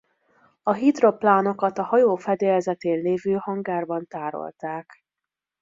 [0.63, 5.03] A hidroplánokat a hajó fedélzetén lévő hangárban tárolták.